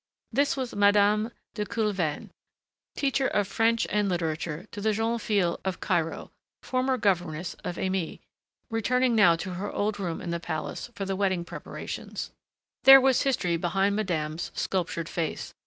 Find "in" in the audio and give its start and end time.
10.19-10.31